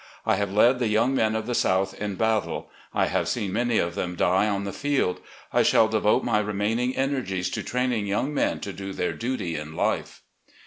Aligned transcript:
I 0.25 0.35
have 0.37 0.51
led 0.51 0.79
the 0.79 0.87
young 0.87 1.13
men 1.13 1.35
of 1.35 1.45
the 1.45 1.53
South 1.53 1.93
in 1.93 2.15
battle; 2.15 2.71
I 2.91 3.05
have 3.05 3.27
seen 3.27 3.53
many 3.53 3.77
of 3.77 3.93
them 3.93 4.15
die 4.15 4.47
on 4.47 4.63
the 4.63 4.73
field; 4.73 5.19
I 5.53 5.61
shall 5.61 5.87
devote 5.87 6.23
my 6.23 6.39
remaining 6.39 6.95
energies 6.95 7.51
to 7.51 7.61
training 7.61 8.05
yotmg 8.07 8.31
men 8.31 8.59
to 8.61 8.73
do 8.73 8.93
their 8.93 9.13
duty 9.13 9.55
in 9.55 9.75
life." 9.75 10.23